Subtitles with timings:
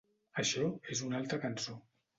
[0.43, 1.81] Això és una altra cançó.